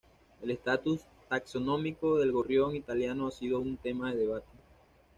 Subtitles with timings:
[0.41, 4.49] El estatus taxonómico del gorrión italiano ha sido un tema de debate.